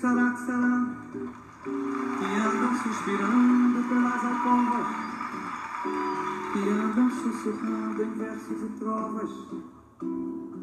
Que 0.00 0.06
andam 0.06 0.24
suspirando 2.82 3.86
pelas 3.86 4.24
alcovas, 4.24 4.86
que 6.54 6.60
andam 6.70 7.10
sussurrando 7.10 8.02
em 8.02 8.10
versos 8.12 8.62
e 8.62 8.68
trovas, 8.78 9.30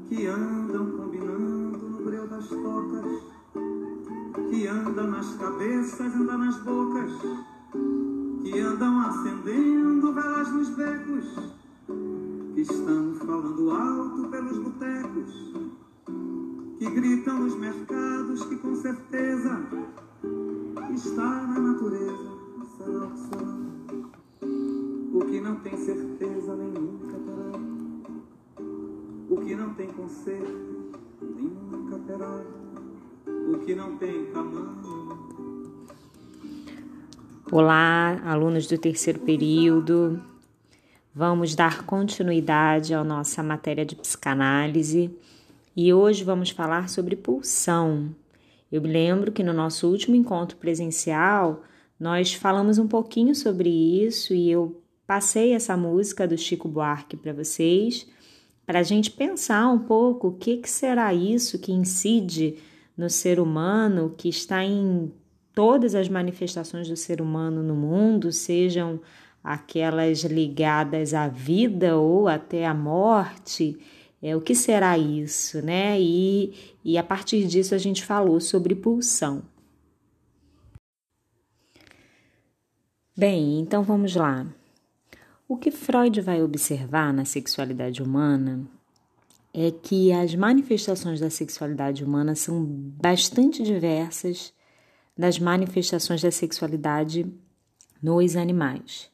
que 0.09 0.25
andam 0.25 0.89
combinando 0.89 1.77
no 1.77 2.03
breu 2.03 2.27
das 2.27 2.47
tocas, 2.47 3.05
que 4.49 4.65
andam 4.65 5.07
nas 5.07 5.35
cabeças, 5.35 6.15
andam 6.15 6.37
nas 6.39 6.57
bocas, 6.63 7.11
que 8.41 8.59
andam 8.59 9.01
acendendo 9.01 10.13
velas 10.13 10.51
nos 10.51 10.69
becos, 10.69 11.53
que 12.55 12.61
estão 12.61 13.13
falando 13.19 13.69
alto 13.69 14.29
pelos 14.29 14.57
botecos 14.57 15.86
que 16.77 16.89
gritam 16.91 17.39
nos 17.39 17.55
mercados 17.55 18.45
que 18.45 18.55
com 18.57 18.75
certeza 18.75 19.59
está 20.93 21.47
na 21.47 21.59
natureza. 21.59 22.37
Será 22.77 23.05
o 23.05 23.11
que? 23.79 25.17
O 25.17 25.25
que 25.25 25.41
não 25.41 25.55
tem 25.55 25.75
certeza 25.75 26.55
nem 26.55 26.67
nunca 26.67 27.17
terá. 27.17 27.59
O 29.29 29.37
que 29.43 29.55
não 29.55 29.73
tem 29.73 29.87
conserto 29.87 30.91
nem 31.21 31.49
nunca 31.49 31.97
terá. 31.99 32.43
O 33.25 33.57
que 33.65 33.73
não 33.73 33.97
tem 33.97 34.25
tamanho. 34.27 35.17
Olá, 37.51 38.21
alunos 38.23 38.67
do 38.67 38.77
terceiro 38.77 39.19
período. 39.21 40.21
Vamos 41.15 41.55
dar 41.55 41.83
continuidade 41.87 42.93
à 42.93 43.03
nossa 43.03 43.41
matéria 43.41 43.83
de 43.83 43.95
psicanálise 43.95 45.17
e 45.77 45.93
hoje 45.93 46.23
vamos 46.23 46.49
falar 46.49 46.89
sobre 46.89 47.15
pulsão. 47.15 48.09
Eu 48.71 48.81
me 48.81 48.87
lembro 48.87 49.31
que 49.31 49.43
no 49.43 49.53
nosso 49.53 49.87
último 49.87 50.15
encontro 50.15 50.57
presencial 50.57 51.61
nós 51.99 52.33
falamos 52.33 52.79
um 52.79 52.87
pouquinho 52.87 53.35
sobre 53.35 53.69
isso 53.69 54.33
e 54.33 54.49
eu 54.49 54.81
passei 55.05 55.53
essa 55.53 55.77
música 55.77 56.27
do 56.27 56.35
Chico 56.35 56.67
Buarque 56.67 57.15
para 57.15 57.31
vocês, 57.31 58.07
para 58.65 58.79
a 58.79 58.83
gente 58.83 59.11
pensar 59.11 59.69
um 59.69 59.77
pouco 59.77 60.29
o 60.29 60.33
que, 60.33 60.57
que 60.57 60.69
será 60.69 61.13
isso 61.13 61.59
que 61.59 61.71
incide 61.71 62.55
no 62.97 63.07
ser 63.07 63.39
humano, 63.39 64.15
que 64.17 64.29
está 64.29 64.63
em 64.63 65.11
todas 65.53 65.93
as 65.93 66.09
manifestações 66.09 66.89
do 66.89 66.95
ser 66.95 67.21
humano 67.21 67.61
no 67.61 67.75
mundo, 67.75 68.31
sejam 68.31 68.99
aquelas 69.43 70.23
ligadas 70.23 71.13
à 71.13 71.27
vida 71.27 71.97
ou 71.97 72.27
até 72.27 72.65
à 72.65 72.73
morte 72.73 73.77
é, 74.27 74.35
o 74.35 74.41
que 74.41 74.53
será 74.53 74.97
isso, 74.97 75.61
né? 75.61 75.99
E, 75.99 76.53
e 76.83 76.97
a 76.97 77.03
partir 77.03 77.47
disso 77.47 77.73
a 77.73 77.77
gente 77.77 78.03
falou 78.03 78.39
sobre 78.41 78.75
pulsão. 78.75 79.43
Bem, 83.15 83.59
então 83.59 83.83
vamos 83.83 84.15
lá. 84.15 84.45
O 85.47 85.55
que 85.55 85.71
Freud 85.71 86.19
vai 86.21 86.43
observar 86.43 87.13
na 87.13 87.23
sexualidade 87.23 88.03
humana 88.03 88.67
é 89.53 89.71
que 89.71 90.11
as 90.11 90.35
manifestações 90.35 91.19
da 91.19 91.29
sexualidade 91.29 92.03
humana 92.03 92.35
são 92.35 92.63
bastante 92.63 93.63
diversas 93.63 94.53
das 95.17 95.39
manifestações 95.39 96.21
da 96.21 96.31
sexualidade 96.31 97.25
nos 98.03 98.35
animais. 98.35 99.09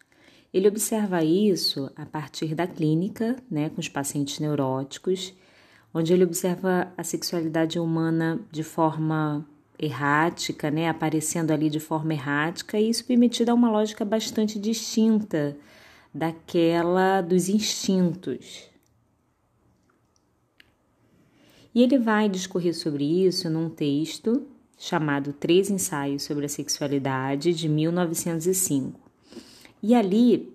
Ele 0.54 0.68
observa 0.68 1.24
isso 1.24 1.90
a 1.96 2.06
partir 2.06 2.54
da 2.54 2.68
clínica, 2.68 3.38
né, 3.50 3.70
com 3.70 3.82
os 3.82 3.90
pacientes 3.90 4.40
neuróticos, 4.40 5.34
onde 5.92 6.14
ele 6.14 6.24
observa 6.24 6.94
a 6.96 7.04
sexualidade 7.04 7.80
humana 7.80 8.40
de 8.52 8.64
forma 8.64 9.48
errática, 9.80 10.70
né, 10.70 10.88
aparecendo 10.88 11.52
ali 11.52 11.70
de 11.70 11.80
forma 11.80 12.14
errática 12.14 12.80
e 12.80 12.94
submetida 12.94 13.52
a 13.52 13.56
uma 13.56 13.72
lógica 13.72 14.06
bastante 14.06 14.60
distinta 14.60 15.58
daquela 16.14 17.22
dos 17.22 17.50
instintos. 17.50 18.70
E 21.74 21.82
ele 21.82 21.98
vai 21.98 22.30
discorrer 22.30 22.76
sobre 22.76 23.26
isso 23.26 23.50
num 23.50 23.70
texto 23.70 24.46
chamado 24.78 25.34
Três 25.34 25.72
Ensaios 25.72 26.24
sobre 26.24 26.46
a 26.46 26.50
Sexualidade, 26.50 27.54
de 27.54 27.68
1905. 27.68 29.03
E 29.84 29.94
ali 29.94 30.50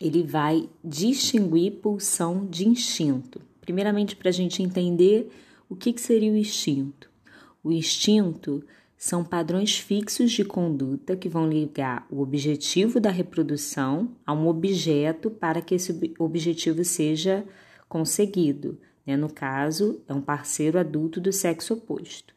ele 0.00 0.22
vai 0.22 0.66
distinguir 0.82 1.72
pulsão 1.72 2.46
de 2.46 2.66
instinto. 2.66 3.40
Primeiramente, 3.60 4.16
para 4.16 4.30
a 4.30 4.32
gente 4.32 4.62
entender 4.62 5.30
o 5.68 5.76
que, 5.76 5.92
que 5.92 6.00
seria 6.00 6.32
o 6.32 6.36
instinto. 6.36 7.10
O 7.62 7.70
instinto 7.70 8.64
são 8.96 9.22
padrões 9.22 9.78
fixos 9.78 10.32
de 10.32 10.44
conduta 10.44 11.14
que 11.16 11.28
vão 11.28 11.48
ligar 11.48 12.06
o 12.10 12.20
objetivo 12.20 12.98
da 12.98 13.10
reprodução 13.10 14.10
a 14.26 14.32
um 14.32 14.48
objeto 14.48 15.30
para 15.30 15.60
que 15.60 15.74
esse 15.74 16.14
objetivo 16.18 16.82
seja 16.82 17.44
conseguido. 17.88 18.78
Né? 19.06 19.16
No 19.16 19.30
caso, 19.30 20.00
é 20.08 20.14
um 20.14 20.20
parceiro 20.20 20.78
adulto 20.78 21.20
do 21.20 21.32
sexo 21.32 21.74
oposto. 21.74 22.31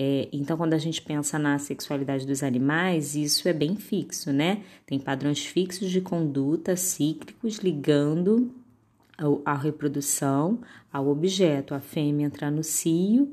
É, 0.00 0.28
então, 0.32 0.56
quando 0.56 0.74
a 0.74 0.78
gente 0.78 1.02
pensa 1.02 1.40
na 1.40 1.58
sexualidade 1.58 2.24
dos 2.24 2.44
animais, 2.44 3.16
isso 3.16 3.48
é 3.48 3.52
bem 3.52 3.74
fixo, 3.74 4.32
né? 4.32 4.62
Tem 4.86 4.96
padrões 4.96 5.44
fixos 5.44 5.90
de 5.90 6.00
conduta 6.00 6.76
cíclicos 6.76 7.56
ligando 7.56 8.54
a 9.44 9.54
reprodução 9.56 10.60
ao 10.92 11.08
objeto. 11.08 11.74
A 11.74 11.80
fêmea 11.80 12.26
entra 12.26 12.48
no 12.48 12.62
cio 12.62 13.32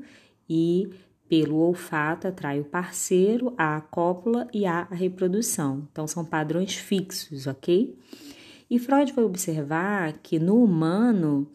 e, 0.50 0.90
pelo 1.28 1.54
olfato, 1.58 2.26
atrai 2.26 2.58
o 2.58 2.64
parceiro, 2.64 3.54
a 3.56 3.80
cópula 3.80 4.48
e 4.52 4.66
a 4.66 4.82
reprodução. 4.82 5.86
Então, 5.92 6.08
são 6.08 6.24
padrões 6.24 6.74
fixos, 6.74 7.46
ok? 7.46 7.96
E 8.68 8.76
Freud 8.80 9.12
vai 9.12 9.24
observar 9.24 10.14
que 10.14 10.40
no 10.40 10.64
humano 10.64 11.46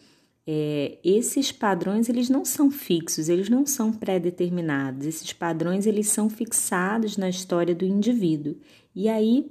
é, 0.46 0.97
esses 1.03 1.52
padrões 1.52 2.09
eles 2.09 2.29
não 2.29 2.44
são 2.44 2.72
fixos, 2.72 3.29
eles 3.29 3.50
não 3.50 3.66
são 3.66 3.94
pré-determinados. 3.94 5.06
Esses 5.06 5.34
padrões 5.34 5.85
eles 5.85 6.07
são 6.07 6.29
fixados 6.29 7.18
na 7.18 7.29
história 7.29 7.75
do 7.75 7.85
indivíduo. 7.85 8.56
E 8.96 9.07
aí 9.07 9.50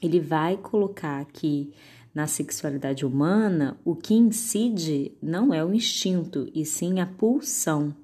ele 0.00 0.20
vai 0.20 0.56
colocar 0.56 1.24
que 1.26 1.72
na 2.14 2.26
sexualidade 2.26 3.04
humana 3.04 3.78
o 3.84 3.94
que 3.94 4.14
incide 4.14 5.12
não 5.22 5.52
é 5.52 5.64
o 5.64 5.74
instinto, 5.74 6.48
e 6.54 6.64
sim 6.64 7.00
a 7.00 7.06
pulsão. 7.06 7.94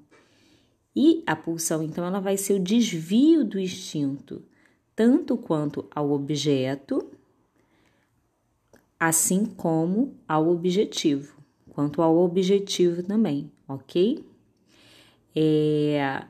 E 0.95 1.23
a 1.27 1.35
pulsão, 1.35 1.83
então, 1.83 2.03
ela 2.05 2.19
vai 2.19 2.37
ser 2.37 2.53
o 2.53 2.59
desvio 2.59 3.45
do 3.45 3.59
instinto, 3.59 4.41
tanto 4.95 5.37
quanto 5.37 5.85
ao 5.93 6.11
objeto, 6.11 7.05
assim 8.99 9.45
como 9.45 10.15
ao 10.27 10.49
objetivo 10.49 11.36
quanto 11.77 12.01
ao 12.01 12.17
objetivo 12.17 13.03
também, 13.03 13.51
ok? 13.67 14.25
É, 15.35 16.23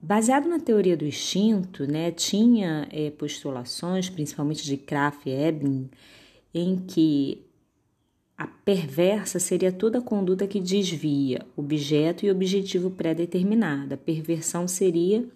baseado 0.00 0.48
na 0.48 0.60
teoria 0.60 0.96
do 0.96 1.04
instinto, 1.04 1.84
né, 1.84 2.12
tinha 2.12 2.86
é, 2.92 3.10
postulações, 3.10 4.08
principalmente 4.08 4.64
de 4.64 4.76
Kraft 4.76 5.26
e 5.26 5.30
Ebing, 5.30 5.90
em 6.54 6.76
que 6.76 7.42
a 8.38 8.46
perversa 8.46 9.40
seria 9.40 9.72
toda 9.72 10.00
conduta 10.00 10.46
que 10.46 10.60
desvia 10.60 11.44
objeto 11.56 12.24
e 12.24 12.30
objetivo 12.30 12.88
pré-determinado. 12.88 13.94
A 13.94 13.96
perversão 13.98 14.68
seria 14.68 15.28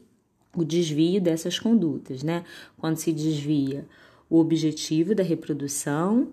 o 0.56 0.64
desvio 0.64 1.20
dessas 1.20 1.58
condutas, 1.58 2.22
né? 2.22 2.44
Quando 2.78 2.98
se 2.98 3.12
desvia 3.12 3.88
o 4.30 4.38
objetivo 4.38 5.16
da 5.16 5.24
reprodução, 5.24 6.28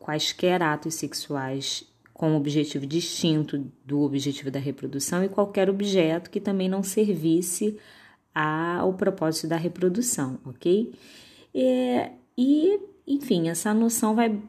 quaisquer 0.00 0.60
atos 0.60 0.94
sexuais 0.94 1.86
com 2.16 2.30
um 2.30 2.36
objetivo 2.36 2.86
distinto 2.86 3.70
do 3.84 4.00
objetivo 4.00 4.50
da 4.50 4.58
reprodução 4.58 5.22
e 5.22 5.28
qualquer 5.28 5.68
objeto 5.68 6.30
que 6.30 6.40
também 6.40 6.66
não 6.66 6.82
servisse 6.82 7.76
ao 8.34 8.94
propósito 8.94 9.46
da 9.46 9.56
reprodução, 9.56 10.38
ok? 10.42 10.94
É, 11.54 12.12
e, 12.36 12.80
enfim, 13.06 13.50
essa 13.50 13.74
noção 13.74 14.14
vai 14.14 14.40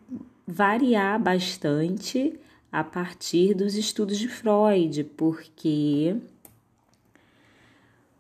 variar 0.48 1.22
bastante 1.22 2.40
a 2.72 2.86
partir 2.86 3.54
dos 3.54 3.75
estudos 3.75 4.18
de 4.18 4.30
Freud, 4.30 5.04
porque 5.18 6.16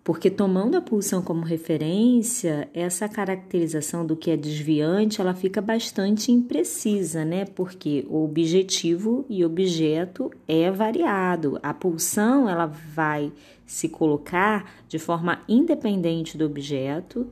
porque 0.07 0.29
tomando 0.29 0.77
a 0.77 0.81
pulsão 0.81 1.21
como 1.21 1.43
referência, 1.43 2.69
essa 2.73 3.09
caracterização 3.09 4.05
do 4.05 4.15
que 4.15 4.31
é 4.31 4.37
desviante, 4.37 5.19
ela 5.19 5.33
fica 5.33 5.59
bastante 5.59 6.31
imprecisa, 6.31 7.25
né? 7.25 7.43
Porque 7.43 8.05
o 8.07 8.23
objetivo 8.23 9.25
e 9.27 9.43
objeto 9.43 10.31
é 10.47 10.71
variado. 10.71 11.59
A 11.61 11.73
pulsão, 11.73 12.47
ela 12.47 12.67
vai 12.67 13.33
se 13.65 13.89
colocar 13.89 14.71
de 14.87 14.97
forma 14.97 15.41
independente 15.45 16.37
do 16.37 16.45
objeto, 16.45 17.29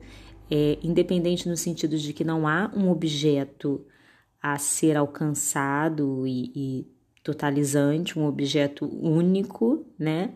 é, 0.50 0.76
independente 0.82 1.48
no 1.48 1.56
sentido 1.56 1.96
de 1.96 2.12
que 2.12 2.24
não 2.24 2.46
há 2.46 2.70
um 2.76 2.90
objeto 2.90 3.86
a 4.38 4.58
ser 4.58 4.98
alcançado 4.98 6.26
e, 6.26 6.52
e 6.54 6.86
totalizante, 7.22 8.18
um 8.18 8.26
objeto 8.26 8.84
único, 9.02 9.82
né? 9.98 10.34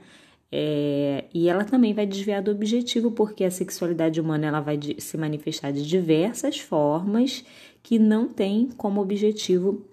É, 0.52 1.26
e 1.32 1.49
ela 1.49 1.64
também 1.64 1.94
vai 1.94 2.06
desviar 2.06 2.43
do 2.43 2.50
objetivo, 2.50 3.12
porque 3.12 3.44
a 3.44 3.50
sexualidade 3.50 4.20
humana 4.20 4.47
ela 4.47 4.61
vai 4.61 4.79
se 4.99 5.17
manifestar 5.17 5.73
de 5.73 5.87
diversas 5.87 6.58
formas 6.58 7.44
que 7.82 7.99
não 7.99 8.29
tem 8.29 8.69
como 8.69 9.00
objetivo 9.00 9.85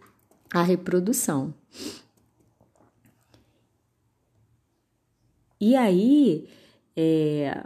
a 0.52 0.64
reprodução. 0.64 1.54
E 5.60 5.76
aí, 5.76 6.48
é, 6.96 7.64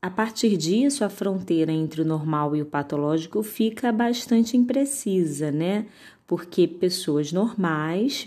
a 0.00 0.10
partir 0.10 0.56
disso, 0.56 1.04
a 1.04 1.08
fronteira 1.08 1.72
entre 1.72 2.02
o 2.02 2.04
normal 2.04 2.54
e 2.54 2.62
o 2.62 2.66
patológico 2.66 3.42
fica 3.42 3.90
bastante 3.92 4.56
imprecisa, 4.56 5.50
né? 5.50 5.86
Porque 6.26 6.66
pessoas 6.66 7.32
normais 7.32 8.26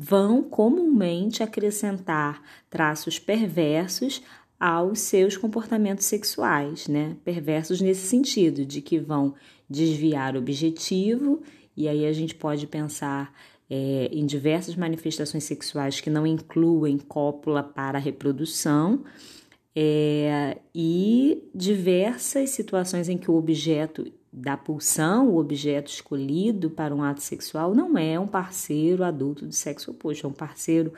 vão 0.00 0.44
comumente 0.44 1.42
acrescentar 1.42 2.40
traços 2.70 3.18
perversos 3.18 4.22
aos 4.58 5.00
seus 5.00 5.36
comportamentos 5.36 6.04
sexuais, 6.04 6.86
né? 6.86 7.16
Perversos 7.24 7.80
nesse 7.80 8.06
sentido, 8.06 8.64
de 8.64 8.80
que 8.80 8.96
vão 8.96 9.34
desviar 9.68 10.36
o 10.36 10.38
objetivo, 10.38 11.42
e 11.76 11.88
aí 11.88 12.06
a 12.06 12.12
gente 12.12 12.32
pode 12.36 12.64
pensar 12.68 13.34
é, 13.68 14.08
em 14.12 14.24
diversas 14.24 14.76
manifestações 14.76 15.42
sexuais 15.42 16.00
que 16.00 16.08
não 16.08 16.24
incluem 16.24 16.96
cópula 16.96 17.64
para 17.64 17.98
reprodução, 17.98 19.02
é, 19.74 20.58
e 20.72 21.42
diversas 21.52 22.50
situações 22.50 23.08
em 23.08 23.18
que 23.18 23.32
o 23.32 23.36
objeto 23.36 24.06
da 24.32 24.56
pulsão, 24.56 25.28
o 25.28 25.38
objeto 25.38 25.90
escolhido 25.90 26.70
para 26.70 26.94
um 26.94 27.02
ato 27.02 27.22
sexual, 27.22 27.74
não 27.74 27.96
é 27.96 28.18
um 28.18 28.26
parceiro 28.26 29.02
adulto 29.02 29.46
do 29.46 29.54
sexo 29.54 29.90
oposto, 29.90 30.26
é 30.26 30.28
um 30.28 30.32
parceiro 30.32 30.92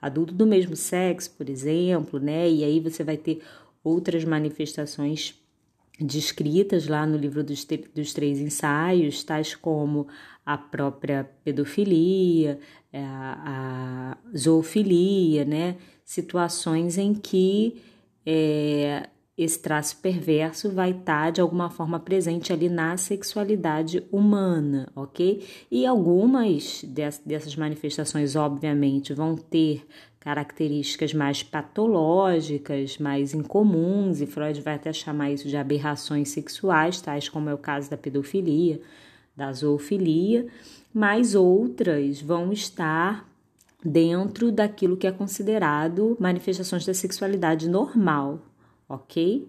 adulto 0.00 0.34
do 0.34 0.46
mesmo 0.46 0.74
sexo, 0.74 1.30
por 1.36 1.48
exemplo, 1.48 2.18
né? 2.18 2.50
E 2.50 2.64
aí 2.64 2.80
você 2.80 3.04
vai 3.04 3.16
ter 3.16 3.40
outras 3.84 4.24
manifestações 4.24 5.40
descritas 6.00 6.88
lá 6.88 7.06
no 7.06 7.16
livro 7.16 7.44
dos, 7.44 7.64
dos 7.94 8.12
três 8.12 8.40
ensaios, 8.40 9.22
tais 9.22 9.54
como 9.54 10.08
a 10.44 10.58
própria 10.58 11.30
pedofilia, 11.44 12.58
é, 12.92 13.04
a, 13.04 14.16
a 14.24 14.36
zoofilia, 14.36 15.44
né? 15.44 15.76
Situações 16.04 16.98
em 16.98 17.14
que 17.14 17.80
é, 18.26 19.08
esse 19.36 19.58
traço 19.58 19.96
perverso 19.96 20.70
vai 20.70 20.90
estar 20.90 21.24
tá, 21.24 21.30
de 21.30 21.40
alguma 21.40 21.70
forma 21.70 21.98
presente 21.98 22.52
ali 22.52 22.68
na 22.68 22.96
sexualidade 22.96 24.06
humana, 24.12 24.88
ok? 24.94 25.46
E 25.70 25.86
algumas 25.86 26.84
dessas 27.24 27.56
manifestações, 27.56 28.36
obviamente, 28.36 29.14
vão 29.14 29.34
ter 29.34 29.86
características 30.20 31.12
mais 31.12 31.42
patológicas, 31.42 32.98
mais 32.98 33.34
incomuns, 33.34 34.20
e 34.20 34.26
Freud 34.26 34.60
vai 34.60 34.74
até 34.74 34.92
chamar 34.92 35.32
isso 35.32 35.48
de 35.48 35.56
aberrações 35.56 36.28
sexuais, 36.28 37.00
tais 37.00 37.28
como 37.28 37.48
é 37.48 37.54
o 37.54 37.58
caso 37.58 37.90
da 37.90 37.96
pedofilia, 37.96 38.80
da 39.36 39.52
zoofilia, 39.52 40.46
mas 40.94 41.34
outras 41.34 42.20
vão 42.20 42.52
estar 42.52 43.26
dentro 43.84 44.52
daquilo 44.52 44.96
que 44.96 45.08
é 45.08 45.10
considerado 45.10 46.16
manifestações 46.20 46.86
da 46.86 46.94
sexualidade 46.94 47.68
normal, 47.68 48.38
ok? 48.88 49.48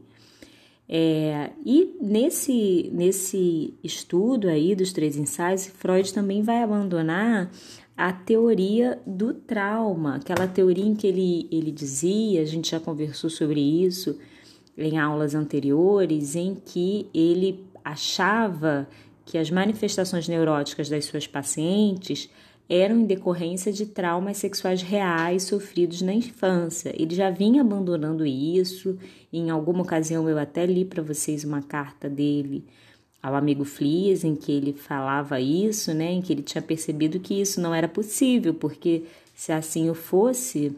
É, 0.87 1.51
e 1.65 1.95
nesse, 2.01 2.89
nesse 2.93 3.73
estudo 3.83 4.47
aí 4.47 4.75
dos 4.75 4.91
três 4.91 5.15
ensaios, 5.15 5.65
Freud 5.65 6.13
também 6.13 6.41
vai 6.41 6.61
abandonar 6.61 7.49
a 7.95 8.11
teoria 8.11 8.99
do 9.05 9.33
trauma, 9.33 10.15
aquela 10.15 10.47
teoria 10.47 10.85
em 10.85 10.95
que 10.95 11.07
ele, 11.07 11.47
ele 11.51 11.71
dizia, 11.71 12.41
a 12.41 12.45
gente 12.45 12.71
já 12.71 12.79
conversou 12.79 13.29
sobre 13.29 13.59
isso 13.59 14.17
em 14.77 14.97
aulas 14.97 15.35
anteriores, 15.35 16.35
em 16.35 16.55
que 16.55 17.07
ele 17.13 17.65
achava 17.83 18.87
que 19.25 19.37
as 19.37 19.49
manifestações 19.49 20.27
neuróticas 20.27 20.89
das 20.89 21.05
suas 21.05 21.27
pacientes 21.27 22.29
eram 22.69 23.01
em 23.01 23.05
decorrência 23.05 23.71
de 23.71 23.85
traumas 23.85 24.37
sexuais 24.37 24.81
reais 24.81 25.43
sofridos 25.43 26.01
na 26.01 26.13
infância. 26.13 26.93
Ele 26.97 27.13
já 27.13 27.29
vinha 27.29 27.61
abandonando 27.61 28.25
isso. 28.25 28.97
Em 29.31 29.49
alguma 29.49 29.83
ocasião 29.83 30.29
eu 30.29 30.37
até 30.37 30.65
li 30.65 30.85
para 30.85 31.03
vocês 31.03 31.43
uma 31.43 31.61
carta 31.61 32.09
dele 32.09 32.63
ao 33.21 33.35
amigo 33.35 33.63
Flies 33.63 34.23
em 34.23 34.35
que 34.35 34.51
ele 34.51 34.73
falava 34.73 35.39
isso, 35.39 35.93
né, 35.93 36.11
em 36.11 36.21
que 36.21 36.33
ele 36.33 36.41
tinha 36.41 36.61
percebido 36.61 37.21
que 37.21 37.39
isso 37.39 37.61
não 37.61 37.73
era 37.73 37.87
possível, 37.87 38.53
porque 38.53 39.03
se 39.33 39.53
assim 39.53 39.89
o 39.89 39.93
fosse, 39.93 40.75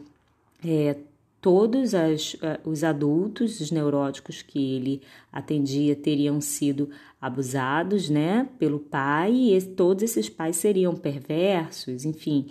é, 0.64 0.96
todos 1.40 1.92
as, 1.92 2.36
os 2.64 2.84
adultos, 2.84 3.60
os 3.60 3.70
neuróticos 3.72 4.42
que 4.42 4.76
ele 4.76 5.02
atendia 5.32 5.96
teriam 5.96 6.40
sido 6.40 6.88
abusados, 7.26 8.08
né, 8.08 8.48
pelo 8.58 8.78
pai 8.78 9.32
e 9.32 9.62
todos 9.62 10.02
esses 10.04 10.28
pais 10.28 10.56
seriam 10.56 10.94
perversos, 10.94 12.04
enfim. 12.04 12.46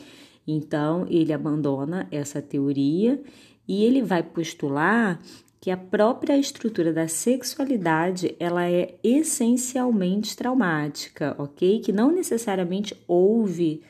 Então 0.47 1.05
ele 1.09 1.33
abandona 1.33 2.07
essa 2.11 2.41
teoria 2.41 3.21
e 3.67 3.83
ele 3.83 4.01
vai 4.01 4.21
postular 4.21 5.19
que 5.59 5.71
a 5.71 5.77
própria 5.77 6.37
estrutura 6.37 6.93
da 6.93 7.07
sexualidade 7.07 8.35
ela 8.39 8.69
é 8.69 8.95
essencialmente 9.03 10.37
traumática, 10.37 11.35
ok? 11.39 11.79
Que 11.79 11.91
não 11.91 12.11
necessariamente 12.11 12.95
houve 13.07 13.81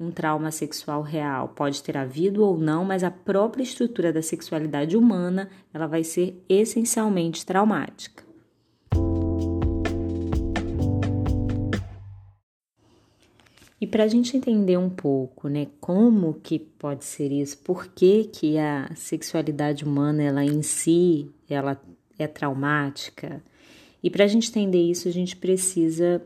um 0.00 0.10
trauma 0.10 0.50
sexual 0.50 1.02
real. 1.02 1.48
Pode 1.50 1.82
ter 1.82 1.96
havido 1.96 2.42
ou 2.42 2.58
não, 2.58 2.84
mas 2.84 3.04
a 3.04 3.10
própria 3.10 3.62
estrutura 3.62 4.12
da 4.12 4.22
sexualidade 4.22 4.96
humana, 4.96 5.48
ela 5.72 5.86
vai 5.86 6.02
ser 6.02 6.42
essencialmente 6.48 7.46
traumática. 7.46 8.29
E 13.80 13.86
para 13.86 14.04
a 14.04 14.08
gente 14.08 14.36
entender 14.36 14.76
um 14.76 14.90
pouco, 14.90 15.48
né, 15.48 15.68
como 15.80 16.34
que 16.34 16.58
pode 16.58 17.04
ser 17.04 17.32
isso, 17.32 17.56
por 17.58 17.86
que, 17.86 18.24
que 18.24 18.58
a 18.58 18.90
sexualidade 18.94 19.84
humana, 19.84 20.22
ela 20.22 20.44
em 20.44 20.60
si, 20.60 21.30
ela 21.48 21.80
é 22.18 22.26
traumática, 22.26 23.42
e 24.02 24.10
para 24.10 24.24
a 24.24 24.26
gente 24.26 24.48
entender 24.50 24.82
isso, 24.82 25.08
a 25.08 25.10
gente 25.10 25.36
precisa 25.36 26.22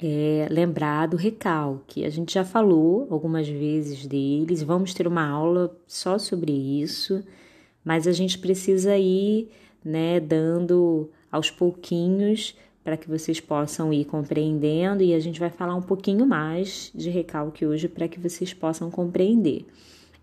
é, 0.00 0.46
lembrar 0.50 1.06
do 1.06 1.16
recalque. 1.16 2.04
A 2.04 2.10
gente 2.10 2.34
já 2.34 2.44
falou 2.44 3.06
algumas 3.10 3.48
vezes 3.48 4.06
deles, 4.06 4.62
vamos 4.62 4.94
ter 4.94 5.06
uma 5.06 5.26
aula 5.26 5.76
só 5.86 6.18
sobre 6.18 6.52
isso, 6.52 7.22
mas 7.84 8.06
a 8.06 8.12
gente 8.12 8.38
precisa 8.38 8.96
ir 8.96 9.50
né, 9.84 10.18
dando 10.18 11.10
aos 11.30 11.50
pouquinhos 11.50 12.56
para 12.86 12.96
que 12.96 13.08
vocês 13.08 13.40
possam 13.40 13.92
ir 13.92 14.04
compreendendo 14.04 15.02
e 15.02 15.12
a 15.12 15.18
gente 15.18 15.40
vai 15.40 15.50
falar 15.50 15.74
um 15.74 15.82
pouquinho 15.82 16.24
mais 16.24 16.92
de 16.94 17.10
recalque 17.10 17.66
hoje 17.66 17.88
para 17.88 18.06
que 18.06 18.20
vocês 18.20 18.54
possam 18.54 18.92
compreender. 18.92 19.66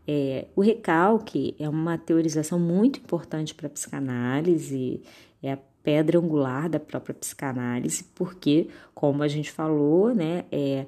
É, 0.07 0.45
o 0.55 0.61
recalque 0.61 1.57
é 1.59 1.67
uma 1.67 1.97
teorização 1.97 2.57
muito 2.57 3.01
importante 3.01 3.53
para 3.53 3.67
a 3.67 3.69
psicanálise, 3.69 5.01
é 5.43 5.51
a 5.51 5.59
pedra 5.83 6.17
angular 6.17 6.69
da 6.69 6.79
própria 6.79 7.13
psicanálise, 7.13 8.05
porque, 8.15 8.69
como 8.95 9.23
a 9.23 9.27
gente 9.27 9.51
falou, 9.51 10.15
né, 10.15 10.45
é 10.49 10.85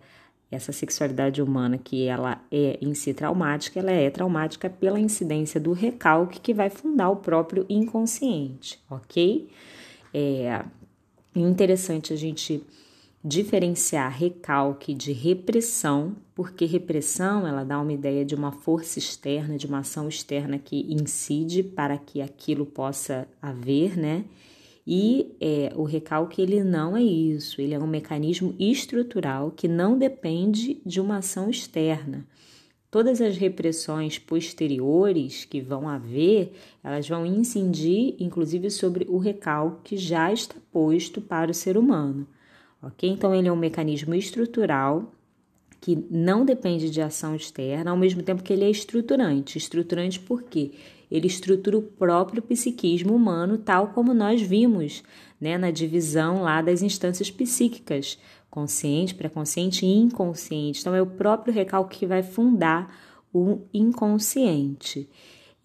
essa 0.50 0.72
sexualidade 0.72 1.41
humana 1.41 1.77
que 1.77 2.05
ela 2.05 2.41
é 2.50 2.77
em 2.82 2.94
si 2.94 3.13
traumática, 3.13 3.82
ela 3.82 3.91
é 3.91 4.10
traumática 4.10 4.70
pela 4.70 4.98
incidência 4.98 5.60
do 5.60 5.74
recalque 5.74 6.39
que 6.39 6.53
vai 6.53 6.70
fundar 6.70 7.10
o 7.10 7.17
próprio 7.17 7.65
inconsciente, 7.67 8.79
ok? 8.89 9.50
É 11.36 11.39
interessante 11.39 12.13
a 12.13 12.15
gente 12.15 12.63
diferenciar 13.22 14.10
recalque 14.10 14.94
de 14.94 15.12
repressão, 15.12 16.15
porque 16.34 16.63
repressão 16.63 17.46
ela 17.46 17.63
dá 17.65 17.82
uma 17.82 17.92
ideia 17.92 18.24
de 18.24 18.34
uma 18.34 18.51
força 18.51 19.00
externa, 19.00 19.58
de 19.58 19.65
uma 19.65 19.80
ação 19.80 20.08
externa 20.08 20.58
que 20.58 20.86
incide 20.88 21.62
para 21.62 21.98
que 21.98 22.22
aquilo 22.22 22.65
possa 22.65 23.27
haver, 23.42 23.98
né? 23.98 24.24
E 24.88 25.36
é, 25.42 25.74
o 25.75 25.84
recalque 25.84 26.42
ele 26.42 26.63
não 26.63 26.96
é 26.96 27.01
isso, 27.01 27.60
ele 27.60 27.74
é 27.74 27.80
um 27.80 27.88
mecanismo 27.88 28.56
estrutural 28.60 29.51
que 29.51 29.68
não 29.68 29.98
depende 29.98 30.80
de 30.86 31.01
uma 31.01 31.18
ação 31.18 31.50
externa. 31.50 32.25
Todas 32.96 33.20
as 33.20 33.36
repressões 33.36 34.18
posteriores 34.18 35.44
que 35.44 35.60
vão 35.60 35.90
haver, 35.90 36.54
elas 36.82 37.06
vão 37.10 37.25
incidir, 37.25 38.16
inclusive, 38.18 38.72
sobre 38.72 39.06
o 39.10 39.18
recalque 39.18 39.82
que 39.84 39.98
já 39.98 40.32
está 40.32 40.56
posto 40.72 41.20
para 41.20 41.52
o 41.52 41.54
ser 41.54 41.78
humano. 41.78 42.25
Ok? 42.82 43.10
Então, 43.10 43.36
ele 43.36 43.50
é 43.50 43.52
um 43.52 43.58
mecanismo 43.58 44.16
estrutural 44.16 45.12
que 45.82 46.08
não 46.10 46.46
depende 46.46 46.90
de 46.90 47.02
ação 47.02 47.36
externa, 47.36 47.92
ao 47.92 47.98
mesmo 47.98 48.24
tempo 48.24 48.42
que 48.42 48.54
ele 48.54 48.64
é 48.64 48.70
estruturante. 48.70 49.58
Estruturante 49.58 50.18
por 50.18 50.44
quê? 50.44 50.72
Ele 51.15 51.27
estrutura 51.27 51.77
o 51.77 51.81
próprio 51.81 52.41
psiquismo 52.41 53.15
humano, 53.15 53.57
tal 53.57 53.89
como 53.89 54.13
nós 54.13 54.41
vimos 54.41 55.03
né, 55.39 55.57
na 55.57 55.72
divisão 55.72 56.41
lá 56.41 56.62
das 56.62 56.81
instâncias 56.81 57.31
psíquicas, 57.31 58.17
consciente, 58.50 59.15
pré-consciente 59.15 59.86
e 59.86 59.98
inconsciente. 59.98 60.81
Então, 60.81 60.95
é 60.95 61.01
o 61.01 61.07
próprio 61.07 61.53
recalque 61.53 62.00
que 62.00 62.05
vai 62.05 62.24
fundar 62.24 62.93
o 63.34 63.62
inconsciente. 63.74 65.10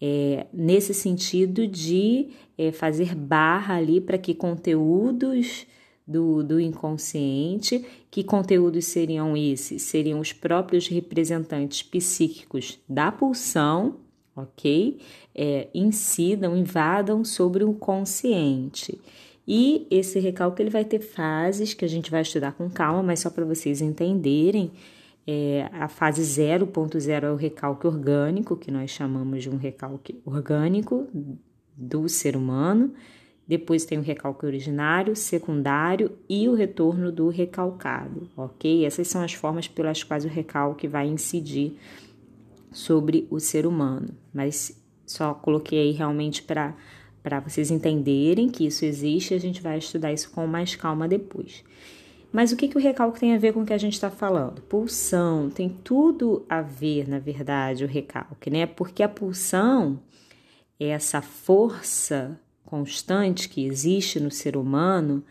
é, 0.01 0.47
nesse 0.51 0.93
sentido 0.95 1.67
de 1.67 2.29
é, 2.57 2.71
fazer 2.71 3.13
barra 3.13 3.75
ali 3.75 4.01
para 4.01 4.17
que 4.17 4.33
conteúdos 4.33 5.67
do, 6.07 6.43
do 6.43 6.59
inconsciente, 6.59 7.85
que 8.09 8.23
conteúdos 8.23 8.85
seriam 8.85 9.37
esses? 9.37 9.83
Seriam 9.83 10.19
os 10.19 10.33
próprios 10.33 10.87
representantes 10.87 11.83
psíquicos 11.83 12.79
da 12.89 13.11
pulsão, 13.11 13.97
ok? 14.35 14.99
É, 15.33 15.67
incidam, 15.73 16.55
invadam 16.57 17.23
sobre 17.23 17.63
o 17.63 17.73
consciente. 17.73 18.99
E 19.47 19.87
esse 19.89 20.19
recalque 20.19 20.61
ele 20.61 20.69
vai 20.69 20.85
ter 20.85 20.99
fases 20.99 21.73
que 21.73 21.83
a 21.83 21.87
gente 21.87 22.11
vai 22.11 22.21
estudar 22.21 22.53
com 22.53 22.69
calma, 22.69 23.01
mas 23.01 23.19
só 23.19 23.29
para 23.29 23.45
vocês 23.45 23.81
entenderem. 23.81 24.71
É, 25.25 25.69
a 25.73 25.87
fase 25.87 26.21
0.0 26.21 27.23
é 27.23 27.31
o 27.31 27.35
recalque 27.35 27.85
orgânico, 27.85 28.55
que 28.55 28.71
nós 28.71 28.89
chamamos 28.89 29.43
de 29.43 29.49
um 29.49 29.57
recalque 29.57 30.19
orgânico 30.25 31.07
do 31.75 32.07
ser 32.09 32.35
humano. 32.35 32.93
Depois 33.47 33.83
tem 33.85 33.97
o 33.97 34.01
recalque 34.01 34.45
originário, 34.45 35.15
secundário 35.15 36.11
e 36.29 36.47
o 36.47 36.53
retorno 36.53 37.11
do 37.11 37.27
recalcado, 37.27 38.29
ok? 38.37 38.85
Essas 38.85 39.07
são 39.09 39.21
as 39.21 39.33
formas 39.33 39.67
pelas 39.67 40.03
quais 40.03 40.23
o 40.23 40.29
recalque 40.29 40.87
vai 40.87 41.07
incidir 41.07 41.77
sobre 42.71 43.27
o 43.29 43.39
ser 43.39 43.65
humano. 43.65 44.09
Mas 44.33 44.80
só 45.11 45.33
coloquei 45.33 45.79
aí 45.79 45.91
realmente 45.91 46.41
para 46.43 46.73
para 47.23 47.39
vocês 47.39 47.69
entenderem 47.69 48.49
que 48.49 48.65
isso 48.65 48.83
existe, 48.83 49.35
a 49.35 49.39
gente 49.39 49.61
vai 49.61 49.77
estudar 49.77 50.11
isso 50.11 50.31
com 50.31 50.47
mais 50.47 50.75
calma 50.75 51.07
depois. 51.07 51.63
Mas 52.31 52.51
o 52.51 52.55
que, 52.55 52.67
que 52.67 52.77
o 52.77 52.81
recalque 52.81 53.19
tem 53.19 53.35
a 53.35 53.37
ver 53.37 53.53
com 53.53 53.61
o 53.61 53.65
que 53.65 53.73
a 53.73 53.77
gente 53.77 53.93
está 53.93 54.09
falando? 54.09 54.61
Pulsão 54.61 55.49
tem 55.49 55.69
tudo 55.69 56.45
a 56.49 56.61
ver, 56.61 57.07
na 57.07 57.19
verdade, 57.19 57.83
o 57.83 57.87
recalque, 57.87 58.49
né? 58.49 58.65
Porque 58.65 59.03
a 59.03 59.09
pulsão 59.09 59.99
é 60.79 60.87
essa 60.87 61.21
força 61.21 62.39
constante 62.65 63.49
que 63.49 63.65
existe 63.65 64.19
no 64.19 64.31
ser 64.31 64.55
humano, 64.55 65.23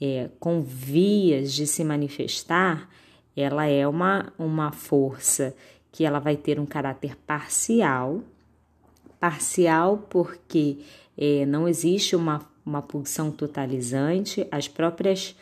é, 0.00 0.28
com 0.40 0.62
vias 0.62 1.52
de 1.54 1.66
se 1.66 1.84
manifestar, 1.84 2.88
ela 3.36 3.66
é 3.66 3.86
uma, 3.86 4.32
uma 4.36 4.72
força 4.72 5.54
que 5.92 6.04
ela 6.04 6.18
vai 6.18 6.36
ter 6.36 6.58
um 6.58 6.66
caráter 6.66 7.16
parcial, 7.16 8.20
parcial 9.20 10.06
porque 10.08 10.78
é, 11.16 11.44
não 11.46 11.68
existe 11.68 12.14
uma, 12.14 12.40
uma 12.64 12.82
pulsão 12.82 13.30
totalizante, 13.30 14.46
as 14.50 14.68
próprias 14.68 15.34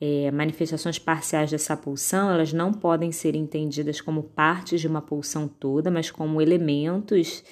é, 0.00 0.30
manifestações 0.30 0.98
parciais 0.98 1.50
dessa 1.50 1.76
pulsão, 1.76 2.30
elas 2.30 2.52
não 2.52 2.72
podem 2.72 3.10
ser 3.12 3.34
entendidas 3.34 4.00
como 4.00 4.22
partes 4.22 4.80
de 4.80 4.86
uma 4.86 5.00
pulsão 5.00 5.48
toda, 5.48 5.90
mas 5.90 6.10
como 6.10 6.40
elementos 6.40 7.42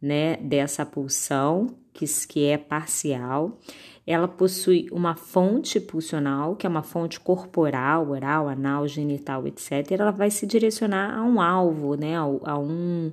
né, 0.00 0.36
dessa 0.36 0.84
pulsão, 0.84 1.74
que, 1.92 2.04
que 2.28 2.46
é 2.46 2.58
parcial. 2.58 3.58
Ela 4.06 4.28
possui 4.28 4.86
uma 4.92 5.16
fonte 5.16 5.80
pulsional, 5.80 6.54
que 6.54 6.66
é 6.66 6.70
uma 6.70 6.82
fonte 6.82 7.18
corporal, 7.18 8.10
oral, 8.10 8.48
anal, 8.48 8.86
genital, 8.86 9.46
etc. 9.46 9.90
Ela 9.90 10.12
vai 10.12 10.30
se 10.30 10.46
direcionar 10.46 11.18
a 11.18 11.22
um 11.22 11.40
alvo, 11.40 11.96
né, 11.96 12.16
a, 12.16 12.22
a 12.22 12.58
um, 12.58 13.10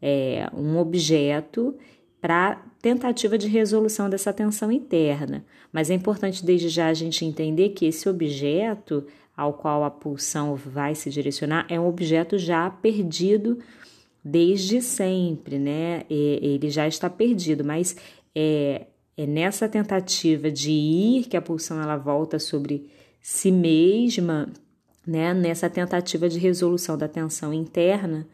é, 0.00 0.48
um 0.54 0.78
objeto 0.78 1.74
para 2.20 2.62
tentativa 2.80 3.36
de 3.38 3.48
resolução 3.48 4.08
dessa 4.08 4.32
tensão 4.32 4.70
interna. 4.70 5.44
Mas 5.72 5.90
é 5.90 5.94
importante 5.94 6.44
desde 6.44 6.68
já 6.68 6.88
a 6.88 6.94
gente 6.94 7.24
entender 7.24 7.70
que 7.70 7.86
esse 7.86 8.08
objeto 8.08 9.06
ao 9.36 9.52
qual 9.52 9.84
a 9.84 9.90
pulsão 9.90 10.56
vai 10.56 10.94
se 10.94 11.10
direcionar 11.10 11.66
é 11.68 11.78
um 11.78 11.86
objeto 11.86 12.38
já 12.38 12.68
perdido 12.70 13.58
desde 14.24 14.82
sempre, 14.82 15.58
né? 15.58 16.02
Ele 16.10 16.68
já 16.70 16.88
está 16.88 17.08
perdido, 17.08 17.64
mas 17.64 17.96
é, 18.34 18.86
é 19.16 19.26
nessa 19.26 19.68
tentativa 19.68 20.50
de 20.50 20.72
ir 20.72 21.24
que 21.24 21.36
a 21.36 21.42
pulsão 21.42 21.80
ela 21.80 21.96
volta 21.96 22.38
sobre 22.38 22.90
si 23.20 23.52
mesma, 23.52 24.48
né? 25.06 25.32
Nessa 25.32 25.70
tentativa 25.70 26.28
de 26.28 26.38
resolução 26.38 26.98
da 26.98 27.06
tensão 27.06 27.54
interna 27.54 28.26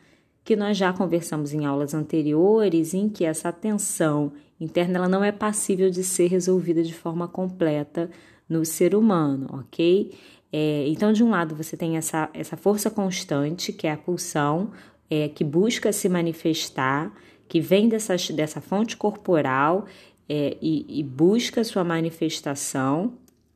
que 0.44 0.54
nós 0.54 0.76
já 0.76 0.92
conversamos 0.92 1.54
em 1.54 1.64
aulas 1.64 1.94
anteriores, 1.94 2.92
em 2.92 3.08
que 3.08 3.24
essa 3.24 3.50
tensão 3.50 4.32
interna 4.60 4.98
ela 4.98 5.08
não 5.08 5.24
é 5.24 5.32
passível 5.32 5.90
de 5.90 6.04
ser 6.04 6.26
resolvida 6.26 6.82
de 6.82 6.94
forma 6.94 7.26
completa 7.26 8.10
no 8.48 8.64
ser 8.64 8.94
humano, 8.94 9.48
ok? 9.52 10.12
É, 10.52 10.86
então, 10.86 11.12
de 11.12 11.24
um 11.24 11.30
lado, 11.30 11.54
você 11.54 11.76
tem 11.76 11.96
essa, 11.96 12.30
essa 12.32 12.56
força 12.56 12.90
constante, 12.90 13.72
que 13.72 13.86
é 13.86 13.92
a 13.92 13.96
pulsão, 13.96 14.70
é, 15.10 15.28
que 15.28 15.42
busca 15.42 15.92
se 15.92 16.08
manifestar, 16.08 17.12
que 17.48 17.60
vem 17.60 17.88
dessa, 17.88 18.14
dessa 18.32 18.60
fonte 18.60 18.96
corporal 18.96 19.86
é, 20.28 20.56
e, 20.60 21.00
e, 21.00 21.02
busca 21.02 21.64
sua 21.64 21.82
manifestação, 21.84 23.14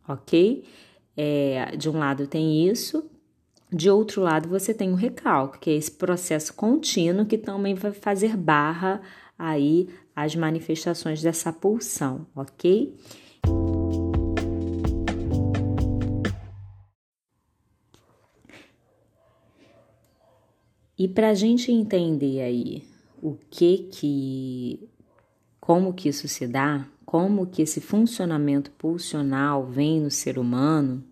ok? 0.08 0.64
É, 1.16 1.76
de 1.76 1.88
um 1.88 1.98
lado 1.98 2.26
tem 2.26 2.68
isso, 2.68 3.07
de 3.70 3.90
outro 3.90 4.22
lado, 4.22 4.48
você 4.48 4.72
tem 4.72 4.90
o 4.90 4.94
recalque, 4.94 5.58
que 5.58 5.70
é 5.70 5.74
esse 5.74 5.90
processo 5.90 6.54
contínuo 6.54 7.26
que 7.26 7.36
também 7.36 7.74
vai 7.74 7.92
fazer 7.92 8.36
barra 8.36 9.00
aí 9.38 9.88
as 10.16 10.34
manifestações 10.34 11.22
dessa 11.22 11.52
pulsão, 11.52 12.26
ok? 12.34 12.94
E 20.98 21.06
para 21.06 21.30
a 21.30 21.34
gente 21.34 21.70
entender 21.70 22.40
aí 22.40 22.82
o 23.22 23.36
que 23.48 23.88
que, 23.92 24.88
como 25.60 25.94
que 25.94 26.08
isso 26.08 26.26
se 26.26 26.48
dá, 26.48 26.88
como 27.06 27.46
que 27.46 27.62
esse 27.62 27.80
funcionamento 27.80 28.72
pulsional 28.72 29.64
vem 29.66 30.00
no 30.00 30.10
ser 30.10 30.38
humano, 30.38 31.04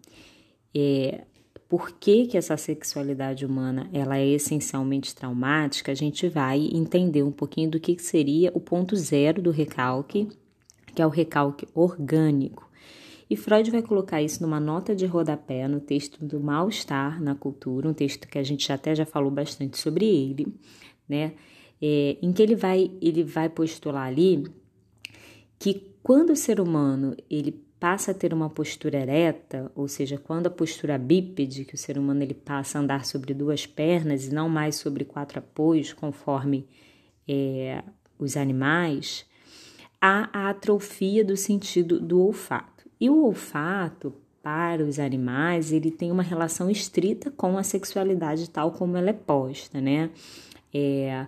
é, 0.75 1.25
por 1.69 1.93
que, 1.93 2.27
que 2.27 2.39
essa 2.39 2.57
sexualidade 2.57 3.45
humana 3.45 3.91
ela 3.93 4.19
é 4.19 4.27
essencialmente 4.27 5.15
traumática, 5.15 5.91
a 5.91 5.95
gente 5.95 6.29
vai 6.29 6.69
entender 6.73 7.23
um 7.23 7.33
pouquinho 7.33 7.71
do 7.71 7.81
que 7.81 7.99
seria 7.99 8.53
o 8.55 8.61
ponto 8.61 8.95
zero 8.95 9.43
do 9.43 9.51
recalque, 9.51 10.29
que 10.95 11.03
é 11.03 11.07
o 11.07 11.11
recalque 11.11 11.67
orgânico. 11.75 12.67
E 13.29 13.37
Freud 13.37 13.69
vai 13.73 13.83
colocar 13.83 14.23
isso 14.23 14.41
numa 14.41 14.61
nota 14.61 14.95
de 14.95 15.05
rodapé 15.05 15.67
no 15.67 15.81
texto 15.81 16.25
do 16.25 16.39
Mal-Estar 16.39 17.21
na 17.21 17.35
Cultura, 17.35 17.89
um 17.89 17.93
texto 17.93 18.29
que 18.29 18.39
a 18.39 18.43
gente 18.45 18.73
até 18.73 18.95
já 18.95 19.05
falou 19.05 19.31
bastante 19.31 19.77
sobre 19.79 20.07
ele, 20.07 20.47
né? 21.09 21.33
É, 21.83 22.17
em 22.23 22.33
que 22.33 22.41
ele 22.41 22.55
vai, 22.55 22.91
ele 23.03 23.23
vai 23.23 23.49
postular 23.49 24.07
ali 24.07 24.45
que 25.59 25.91
quando 26.03 26.31
o 26.31 26.37
ser 26.37 26.61
humano 26.61 27.17
ele 27.29 27.66
passa 27.79 28.11
a 28.11 28.15
ter 28.15 28.33
uma 28.33 28.49
postura 28.49 28.99
ereta, 28.99 29.71
ou 29.75 29.87
seja, 29.87 30.19
quando 30.19 30.47
a 30.47 30.51
postura 30.51 30.97
bípede, 30.97 31.65
que 31.65 31.75
o 31.75 31.79
ser 31.79 31.99
humano 31.99 32.23
ele 32.23 32.35
passa 32.35 32.79
a 32.79 32.81
andar 32.81 33.05
sobre 33.05 33.35
duas 33.35 33.67
pernas 33.67 34.27
e 34.27 34.35
não 34.35 34.49
mais 34.49 34.77
sobre 34.77 35.05
quatro 35.05 35.39
apoios, 35.39 35.93
conforme 35.93 36.67
é, 37.29 37.83
os 38.19 38.37
animais, 38.37 39.27
há 40.01 40.29
a 40.33 40.51
atrofia 40.51 41.25
do 41.25 41.37
sentido 41.37 42.01
do 42.01 42.21
olfato. 42.21 42.89
E 42.99 43.11
o 43.11 43.25
olfato, 43.25 44.15
para 44.43 44.83
os 44.83 44.99
animais, 44.99 45.73
ele 45.73 45.91
tem 45.91 46.11
uma 46.11 46.23
relação 46.23 46.71
estrita 46.71 47.31
com 47.31 47.59
a 47.59 47.63
sexualidade 47.63 48.49
tal 48.49 48.71
como 48.71 48.97
ela 48.97 49.11
é 49.11 49.13
posta, 49.13 49.81
né? 49.81 50.09
É, 50.73 51.27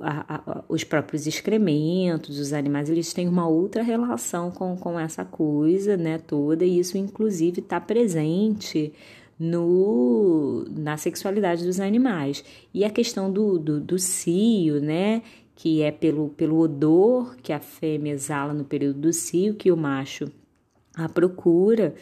a, 0.00 0.34
a, 0.36 0.64
os 0.68 0.82
próprios 0.82 1.26
excrementos, 1.26 2.38
os 2.38 2.52
animais, 2.52 2.88
eles 2.88 3.12
têm 3.12 3.28
uma 3.28 3.46
outra 3.46 3.82
relação 3.82 4.50
com, 4.50 4.76
com 4.76 4.98
essa 4.98 5.24
coisa, 5.24 5.96
né, 5.96 6.18
toda, 6.18 6.64
e 6.64 6.78
isso 6.78 6.96
inclusive 6.96 7.60
está 7.60 7.80
presente 7.80 8.92
no, 9.38 10.64
na 10.70 10.96
sexualidade 10.96 11.64
dos 11.64 11.80
animais. 11.80 12.44
E 12.72 12.84
a 12.84 12.90
questão 12.90 13.30
do, 13.30 13.58
do, 13.58 13.80
do 13.80 13.98
cio, 13.98 14.80
né, 14.80 15.22
que 15.54 15.82
é 15.82 15.90
pelo, 15.90 16.30
pelo 16.30 16.58
odor 16.58 17.36
que 17.42 17.52
a 17.52 17.60
fêmea 17.60 18.12
exala 18.12 18.54
no 18.54 18.64
período 18.64 19.00
do 19.00 19.12
cio, 19.12 19.54
que 19.54 19.70
o 19.70 19.76
macho 19.76 20.30
a 20.96 21.08
procura, 21.08 21.94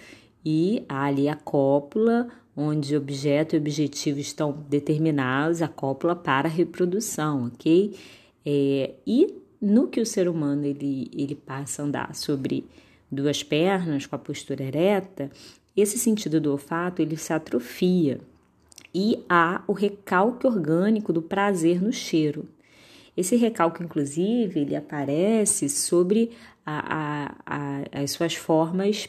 e 0.45 0.85
ali 0.89 1.29
a 1.29 1.37
cópula, 1.37 2.29
onde 2.57 2.97
objeto 2.97 3.55
e 3.55 3.59
objetivo 3.59 4.19
estão 4.19 4.53
determinados, 4.69 5.63
a 5.63 5.69
cópula 5.69 6.15
para 6.15 6.49
a 6.49 6.51
reprodução, 6.51 7.47
ok? 7.47 7.97
É, 8.45 8.95
e 9.07 9.35
no 9.61 9.89
que 9.89 10.01
o 10.01 10.07
ser 10.07 10.29
humano 10.29 10.65
ele, 10.65 11.11
ele 11.13 11.35
passa 11.35 11.83
a 11.83 11.85
andar 11.85 12.15
sobre 12.15 12.65
duas 13.11 13.43
pernas, 13.43 14.07
com 14.07 14.17
a 14.17 14.19
postura 14.19 14.65
ereta, 14.65 15.31
esse 15.77 15.99
sentido 15.99 16.41
do 16.41 16.51
olfato 16.51 17.01
ele 17.01 17.17
se 17.17 17.33
atrofia 17.33 18.21
e 18.95 19.25
há 19.29 19.63
o 19.67 19.73
recalque 19.73 20.47
orgânico 20.47 21.13
do 21.13 21.23
prazer 21.23 21.81
no 21.81 21.93
cheiro. 21.93 22.47
Esse 23.17 23.37
recalque, 23.37 23.83
inclusive, 23.83 24.61
ele 24.61 24.75
aparece 24.75 25.69
sobre 25.69 26.31
a, 26.65 26.95
a, 26.97 27.35
a, 27.47 28.03
as 28.03 28.11
suas 28.11 28.35
formas 28.35 29.09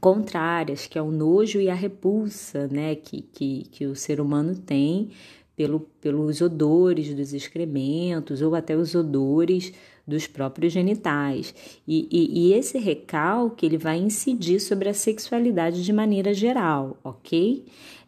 contrárias, 0.00 0.86
que 0.86 0.98
é 0.98 1.02
o 1.02 1.10
nojo 1.10 1.60
e 1.60 1.68
a 1.68 1.74
repulsa 1.74 2.68
né, 2.68 2.94
que, 2.94 3.22
que, 3.22 3.66
que 3.70 3.86
o 3.86 3.94
ser 3.94 4.20
humano 4.20 4.54
tem 4.54 5.10
pelo, 5.56 5.80
pelos 6.00 6.40
odores 6.40 7.12
dos 7.14 7.34
excrementos 7.34 8.40
ou 8.40 8.54
até 8.54 8.76
os 8.76 8.94
odores 8.94 9.72
dos 10.06 10.26
próprios 10.26 10.72
genitais. 10.72 11.54
E, 11.86 12.08
e, 12.10 12.48
e, 12.48 12.52
esse 12.54 12.78
recalque 12.78 13.66
ele 13.66 13.76
vai 13.76 13.98
incidir 13.98 14.60
sobre 14.60 14.88
a 14.88 14.94
sexualidade 14.94 15.84
de 15.84 15.92
maneira 15.92 16.32
geral, 16.32 16.96
ok? 17.04 17.66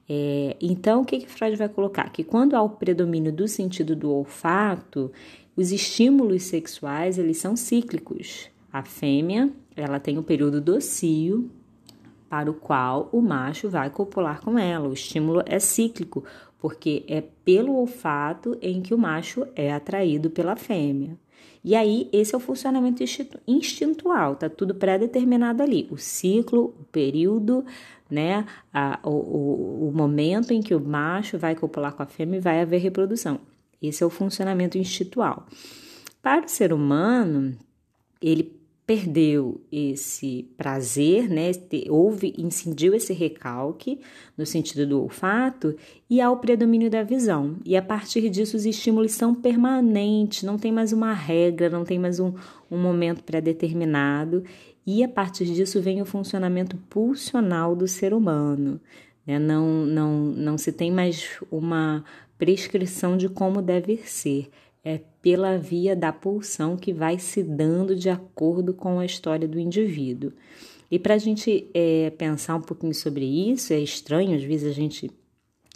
É, 0.09 0.57
então, 0.61 1.03
o 1.03 1.05
que, 1.05 1.19
que 1.19 1.31
Freud 1.31 1.57
vai 1.57 1.69
colocar? 1.69 2.11
Que 2.11 2.25
quando 2.25 2.55
há 2.55 2.63
o 2.63 2.71
predomínio 2.71 3.33
do 3.33 3.47
sentido 3.47 3.95
do 3.95 4.11
olfato, 4.11 5.13
os 5.55 5.73
estímulos 5.73 6.45
sexuais 6.45 7.19
eles 7.19 7.37
são 7.37 7.55
cíclicos. 7.55 8.49
A 8.73 8.83
fêmea 8.83 9.51
ela 9.77 10.01
tem 10.01 10.19
o 10.19 10.23
período 10.23 10.61
docio 10.61 11.51
para 12.31 12.49
o 12.49 12.55
qual 12.55 13.09
o 13.13 13.21
macho 13.21 13.69
vai 13.69 13.91
copular 13.91 14.41
com 14.41 14.57
ela. 14.57 14.89
O 14.89 14.93
estímulo 14.93 15.43
é 15.45 15.59
cíclico, 15.59 16.25
porque 16.61 17.05
é 17.09 17.21
pelo 17.21 17.75
olfato 17.75 18.57
em 18.63 18.81
que 18.81 18.95
o 18.95 18.99
macho 18.99 19.45
é 19.57 19.73
atraído 19.73 20.31
pela 20.31 20.55
fêmea. 20.55 21.19
E 21.63 21.75
aí, 21.75 22.09
esse 22.13 22.33
é 22.35 22.39
o 22.39 22.41
funcionamento 22.41 23.03
instintual, 23.47 24.37
tá 24.37 24.49
tudo 24.49 24.75
pré-determinado 24.75 25.63
ali. 25.63 25.89
O 25.91 25.99
ciclo, 25.99 26.73
o 26.81 26.85
período, 26.85 27.65
né? 28.09 28.47
A, 28.73 29.01
o, 29.03 29.89
o, 29.89 29.93
momento 29.93 30.53
em 30.53 30.63
que 30.63 30.75
o 30.75 30.81
macho 30.81 31.37
vai 31.37 31.55
copular 31.55 31.93
com 31.93 32.03
a 32.03 32.07
fêmea 32.07 32.39
e 32.39 32.41
vai 32.41 32.61
haver 32.61 32.81
reprodução. 32.81 33.41
Esse 33.83 34.03
é 34.03 34.07
o 34.07 34.11
funcionamento 34.11 34.79
instintual. 34.79 35.47
Para 36.23 36.47
o 36.47 36.49
ser 36.49 36.73
humano, 36.73 37.57
ele 38.23 38.60
perdeu 38.91 39.61
esse 39.71 40.49
prazer, 40.57 41.31
né? 41.31 41.53
Houve, 41.89 42.35
incidiu 42.37 42.93
esse 42.93 43.13
recalque 43.13 44.01
no 44.37 44.45
sentido 44.45 44.85
do 44.85 45.01
olfato 45.01 45.77
e 46.11 46.21
há 46.21 46.29
o 46.29 46.39
predomínio 46.39 46.91
da 46.91 47.05
visão. 47.05 47.55
E 47.65 47.77
a 47.77 47.83
partir 47.83 48.29
disso, 48.29 48.57
os 48.57 48.67
estímulos 48.67 49.13
são 49.13 49.33
permanentes, 49.33 50.43
não 50.43 50.59
tem 50.59 50.73
mais 50.73 50.93
uma 50.93 51.13
regra, 51.13 51.71
não 51.71 51.85
tem 51.85 52.01
mais 52.01 52.19
um, 52.19 52.33
um 52.69 52.77
momento 52.77 53.23
pré-determinado. 53.23 54.43
E 54.85 55.05
a 55.05 55.09
partir 55.09 55.45
disso 55.45 55.81
vem 55.81 56.03
o 56.03 56.05
funcionamento 56.05 56.77
pulsional 56.91 57.77
do 57.77 57.87
ser 57.87 58.13
humano. 58.13 58.81
Né? 59.25 59.39
Não, 59.39 59.87
não, 59.87 60.11
não 60.17 60.59
se 60.59 60.73
tem 60.73 60.91
mais 60.91 61.39
uma 61.49 62.05
prescrição 62.37 63.17
de 63.17 63.29
como 63.29 63.63
deve 63.63 63.99
ser 63.99 64.51
é 64.85 65.01
pela 65.21 65.57
via 65.59 65.95
da 65.95 66.13
pulsão 66.13 66.77
que 66.77 66.93
vai 66.93 67.19
se 67.19 67.43
dando 67.43 67.95
de 67.95 68.09
acordo 68.09 68.73
com 68.73 68.99
a 68.99 69.05
história 69.05 69.47
do 69.47 69.59
indivíduo. 69.59 70.33
E 70.91 70.99
para 70.99 71.15
a 71.15 71.19
gente 71.19 71.69
é, 71.73 72.11
pensar 72.11 72.57
um 72.57 72.61
pouquinho 72.61 72.95
sobre 72.95 73.25
isso, 73.25 73.73
é 73.73 73.79
estranho 73.79 74.35
às 74.35 74.43
vezes 74.43 74.71
a 74.71 74.75
gente 74.75 75.11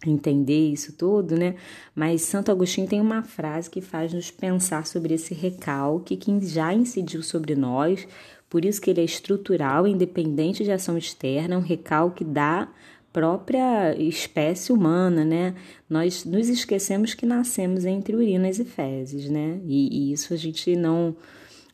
entender 0.06 0.70
isso 0.70 0.92
tudo, 0.92 1.36
né? 1.36 1.54
Mas 1.94 2.22
Santo 2.22 2.50
Agostinho 2.50 2.88
tem 2.88 3.00
uma 3.00 3.22
frase 3.22 3.70
que 3.70 3.80
faz 3.80 4.12
nos 4.12 4.30
pensar 4.30 4.86
sobre 4.86 5.14
esse 5.14 5.32
recalque 5.32 6.16
que 6.16 6.46
já 6.46 6.74
incidiu 6.74 7.22
sobre 7.22 7.54
nós, 7.54 8.06
por 8.50 8.64
isso 8.64 8.80
que 8.80 8.90
ele 8.90 9.00
é 9.00 9.04
estrutural, 9.04 9.86
independente 9.86 10.62
de 10.62 10.70
ação 10.70 10.98
externa, 10.98 11.56
um 11.58 11.62
recalque 11.62 12.22
da 12.22 12.68
própria 13.14 13.94
espécie 13.96 14.72
humana, 14.72 15.24
né? 15.24 15.54
Nós 15.88 16.24
nos 16.24 16.48
esquecemos 16.48 17.14
que 17.14 17.24
nascemos 17.24 17.84
entre 17.84 18.16
urinas 18.16 18.58
e 18.58 18.64
fezes, 18.64 19.30
né? 19.30 19.60
E, 19.64 20.10
e 20.10 20.12
isso 20.12 20.34
a 20.34 20.36
gente 20.36 20.74
não. 20.74 21.16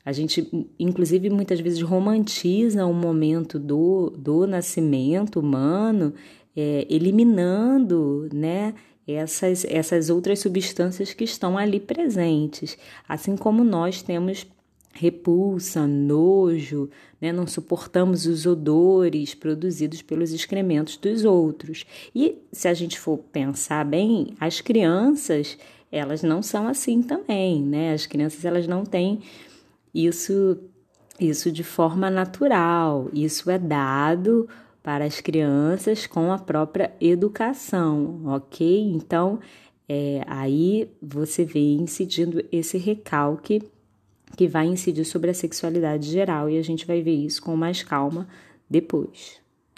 A 0.05 0.13
gente, 0.13 0.47
inclusive, 0.79 1.31
muitas 1.31 1.59
vezes 1.59 1.81
romantiza 1.81 2.85
o 2.85 2.93
momento 2.93 3.59
do, 3.59 4.11
do 4.11 4.47
nascimento 4.47 5.41
humano, 5.41 6.13
é, 6.55 6.87
eliminando, 6.91 8.29
né? 8.33 8.75
Essas, 9.09 9.65
essas 9.65 10.11
outras 10.11 10.41
substâncias 10.41 11.15
que 11.15 11.25
estão 11.25 11.57
ali 11.57 11.81
presentes, 11.81 12.77
assim 13.09 13.35
como 13.35 13.65
nós 13.65 14.03
temos 14.03 14.47
repulsa, 14.93 15.87
nojo, 15.87 16.91
né? 17.21 17.33
não 17.33 17.47
suportamos 17.47 18.27
os 18.27 18.45
odores 18.47 19.35
produzidos 19.35 20.03
pelos 20.03 20.33
excrementos 20.33 20.97
dos 20.97 21.25
outros. 21.25 21.85
E 22.15 22.39
se 22.53 22.69
a 22.69 22.75
gente 22.75 22.99
for 22.99 23.19
pensar 23.19 23.85
bem, 23.85 24.35
as 24.41 24.61
crianças, 24.61 25.57
elas 25.91 26.23
não 26.23 26.43
são 26.43 26.67
assim 26.69 27.03
também, 27.03 27.63
né? 27.63 27.93
As 27.93 28.07
crianças, 28.07 28.45
elas 28.45 28.67
não 28.67 28.85
têm 28.85 29.21
isso, 29.95 30.59
isso 31.19 31.51
de 31.51 31.65
forma 31.65 32.11
natural, 32.11 33.09
isso 33.13 33.51
é 33.51 33.59
dado 33.59 34.49
para 34.83 35.05
as 35.05 35.21
crianças 35.21 36.07
com 36.07 36.33
a 36.33 36.39
própria 36.39 36.93
educação, 37.01 38.23
ok? 38.27 38.93
Então, 38.93 39.39
é, 39.89 40.23
aí 40.27 40.91
você 41.03 41.45
vê 41.45 41.75
incidindo 41.75 42.43
esse 42.51 42.79
recalque 42.79 43.63
que 44.37 44.49
vai 44.49 44.67
incidir 44.67 45.05
sobre 45.05 45.31
a 45.31 45.35
sexualidade 45.35 46.11
geral 46.11 46.49
e 46.49 46.59
a 46.59 46.63
gente 46.63 46.87
vai 46.87 47.03
ver 47.03 47.15
isso 47.15 47.43
com 47.43 47.57
mais 47.57 47.83
calma 47.83 48.29
depois. 48.69 49.41